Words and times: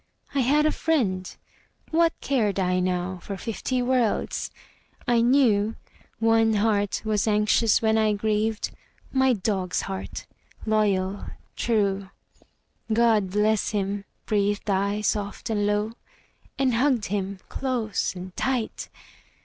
I 0.33 0.39
had 0.39 0.65
a 0.65 0.71
friend; 0.71 1.29
what 1.91 2.19
cared 2.21 2.59
I 2.59 2.79
now 2.79 3.19
For 3.21 3.37
fifty 3.37 3.83
worlds? 3.83 4.49
I 5.07 5.21
knew 5.21 5.75
One 6.17 6.53
heart 6.55 7.03
was 7.05 7.27
anxious 7.27 7.83
when 7.83 7.99
I 7.99 8.13
grieved 8.13 8.71
My 9.11 9.33
dog's 9.33 9.81
heart, 9.81 10.25
loyal, 10.65 11.25
true. 11.55 12.09
"God 12.91 13.29
bless 13.29 13.69
him," 13.69 14.05
breathed 14.25 14.71
I 14.71 15.01
soft 15.01 15.51
and 15.51 15.67
low, 15.67 15.91
And 16.57 16.73
hugged 16.73 17.05
him 17.13 17.37
close 17.47 18.15
and 18.15 18.35
tight. 18.35 18.89